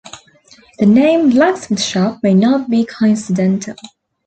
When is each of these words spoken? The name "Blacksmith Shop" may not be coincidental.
The 0.79 0.87
name 0.87 1.29
"Blacksmith 1.29 1.79
Shop" 1.79 2.21
may 2.23 2.33
not 2.33 2.71
be 2.71 2.85
coincidental. 2.85 3.75